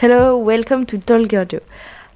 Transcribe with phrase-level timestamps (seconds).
[0.00, 1.60] Hello, welcome to Tolgerdo.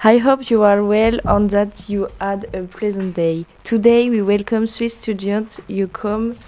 [0.03, 3.45] I hope you are well and that you had a pleasant day.
[3.63, 6.39] Today we welcome Swiss students you come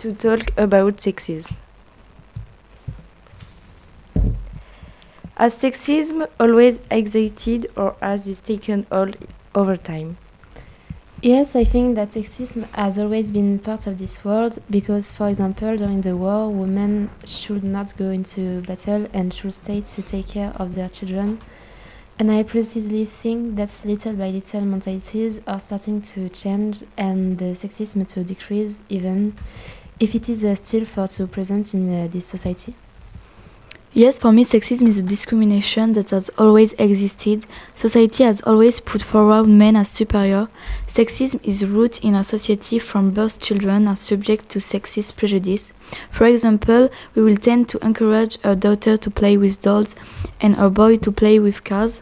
[0.00, 1.56] to talk about sexism.
[5.36, 9.16] Has sexism always existed or has it taken hold
[9.54, 10.18] over time?
[11.24, 15.76] Yes, I think that sexism has always been part of this world because, for example,
[15.76, 20.52] during the war, women should not go into battle and should stay to take care
[20.56, 21.40] of their children.
[22.18, 27.54] And I precisely think that little by little mentalities are starting to change and the
[27.54, 29.36] sexism to decrease, even
[30.00, 32.74] if it is uh, still far too present in uh, this society.
[33.94, 37.44] Yes, for me, sexism is a discrimination that has always existed.
[37.74, 40.48] Society has always put forward men as superior.
[40.86, 43.38] Sexism is rooted in our society from birth.
[43.38, 45.74] Children are subject to sexist prejudice.
[46.10, 49.94] For example, we will tend to encourage our daughter to play with dolls
[50.40, 52.00] and our boy to play with cars.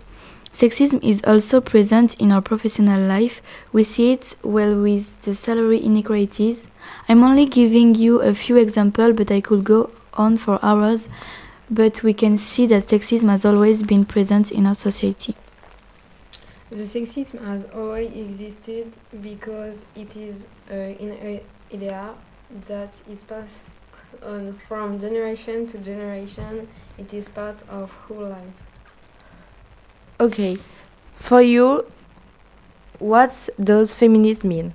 [0.52, 3.42] Sexism is also present in our professional life.
[3.72, 6.68] We see it well with the salary inequalities.
[7.08, 11.08] I'm only giving you a few examples, but I could go on for hours
[11.70, 15.34] but we can see that sexism has always been present in our society.
[16.70, 21.40] The sexism has always existed because it is uh, an
[21.72, 22.14] idea
[22.66, 23.62] that is passed
[24.22, 26.68] on from generation to generation.
[26.98, 28.54] It is part of whole life.
[30.18, 30.58] Okay,
[31.16, 31.86] for you,
[32.98, 34.72] what does feminism mean?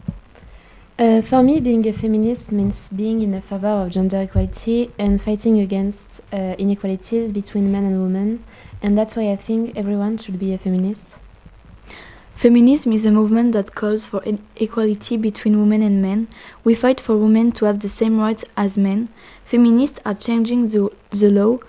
[0.97, 5.59] Uh, for me, being a feminist means being in favor of gender equality and fighting
[5.59, 8.41] against uh, inequalities between men and women,
[8.81, 11.17] and that's why I think everyone should be a feminist.
[12.33, 14.23] Feminism is a movement that calls for
[14.55, 16.29] equality between women and men.
[16.63, 19.09] We fight for women to have the same rights as men.
[19.43, 21.59] Feminists are changing the, the law.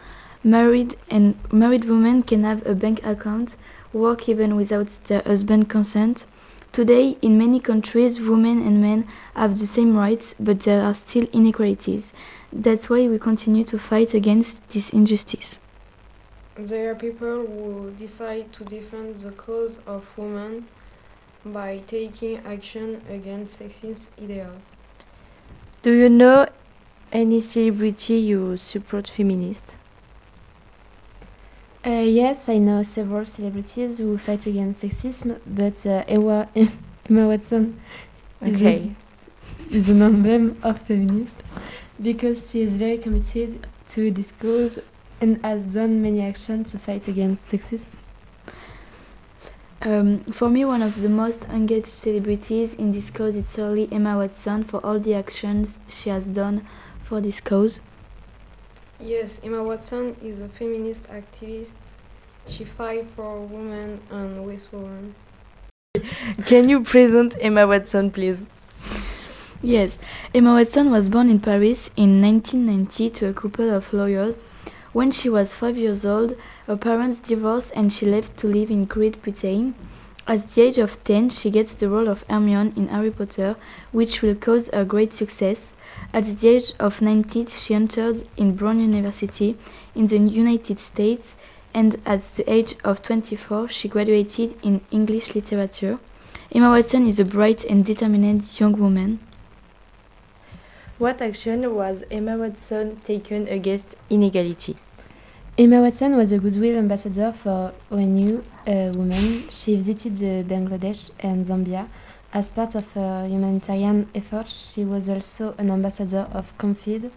[0.44, 3.56] Married and married women can have a bank account,
[3.92, 6.26] work even without their husband's consent.
[6.76, 11.24] Today, in many countries, women and men have the same rights, but there are still
[11.32, 12.12] inequalities.
[12.52, 15.58] That's why we continue to fight against this injustice.
[16.56, 20.68] There are people who decide to defend the cause of women
[21.46, 24.60] by taking action against sexist ideals.
[25.80, 26.46] Do you know
[27.10, 29.76] any celebrity you support feminist?
[31.86, 36.48] Uh, yes, I know several celebrities who fight against sexism, but uh, Emma,
[37.08, 37.80] Emma Watson
[38.42, 38.92] okay.
[39.70, 41.36] is, an emblem of feminism
[42.02, 44.80] because she is very committed to this cause
[45.20, 47.86] and has done many actions to fight against sexism.
[49.82, 54.16] Um, for me, one of the most engaged celebrities in this cause is certainly Emma
[54.16, 56.66] Watson for all the actions she has done
[57.04, 57.80] for this cause.
[58.98, 61.74] Yes, Emma Watson is a feminist activist.
[62.46, 65.14] She fights for women and with women.
[66.46, 68.44] Can you present Emma Watson, please?
[69.62, 69.98] Yes,
[70.34, 74.44] Emma Watson was born in Paris in 1990 to a couple of lawyers.
[74.94, 76.34] When she was five years old,
[76.66, 79.74] her parents divorced and she left to live in Great Britain.
[80.28, 83.54] At the age of 10, she gets the role of Hermione in Harry Potter,
[83.92, 85.72] which will cause her great success.
[86.12, 89.56] At the age of 19, she entered in Brown University
[89.94, 91.36] in the United States,
[91.72, 96.00] and at the age of 24, she graduated in English literature.
[96.50, 99.20] Emma Watson is a bright and determined young woman.
[100.98, 104.76] What action was Emma Watson taken against inequality?
[105.58, 109.48] Emma Watson was a goodwill ambassador for ONU uh, Women.
[109.48, 111.88] She visited Bangladesh and Zambia.
[112.34, 117.10] As part of her humanitarian efforts, she was also an ambassador of Camfed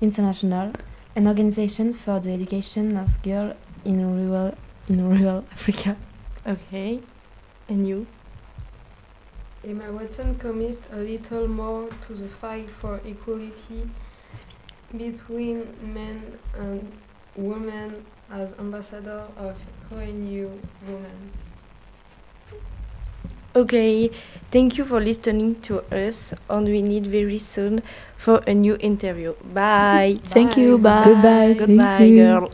[0.00, 0.72] International,
[1.14, 4.52] an organization for the education of girls in rural,
[4.88, 5.96] in rural Africa.
[6.44, 7.00] Okay,
[7.68, 8.04] and you?
[9.62, 13.88] Emma Watson commits a little more to the fight for equality
[14.96, 16.92] between men and
[17.36, 19.56] women as ambassador of
[19.92, 20.50] ONU
[20.86, 21.32] Women.
[23.54, 24.10] Okay,
[24.50, 27.82] thank you for listening to us, and we need very soon
[28.18, 29.32] for a new interview.
[29.54, 30.18] Bye.
[30.26, 30.76] Thank you.
[30.76, 31.04] Bye.
[31.04, 31.54] Goodbye.
[31.56, 32.50] Goodbye, girl.